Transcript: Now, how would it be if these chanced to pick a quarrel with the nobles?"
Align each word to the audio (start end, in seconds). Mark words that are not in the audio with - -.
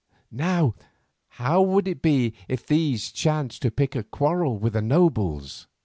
Now, 0.31 0.73
how 1.37 1.61
would 1.61 1.87
it 1.87 2.01
be 2.01 2.33
if 2.47 2.65
these 2.65 3.11
chanced 3.11 3.61
to 3.61 3.69
pick 3.69 3.95
a 3.95 4.01
quarrel 4.01 4.57
with 4.57 4.73
the 4.73 4.81
nobles?" 4.81 5.67